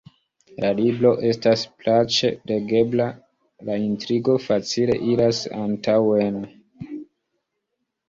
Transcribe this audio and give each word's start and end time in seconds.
La 0.63 0.69
libro 0.77 1.11
estas 1.31 1.65
plaĉe 1.83 2.31
legebla, 2.53 3.07
la 3.69 3.77
intrigo 3.91 4.41
facile 4.49 4.99
iras 5.15 5.47
antaŭen... 5.63 6.45